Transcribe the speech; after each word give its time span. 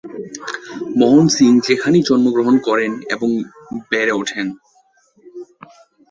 মোহন 0.95 1.25
সিং 1.27 1.51
সেখানেই 1.61 2.03
জন্মগ্রহণ 2.03 2.55
করেন 2.57 2.91
এবং 3.09 3.29
বেড়ে 3.91 4.13
ওঠেন। 4.13 4.47